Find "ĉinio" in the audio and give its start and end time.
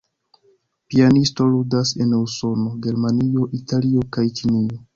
4.41-4.85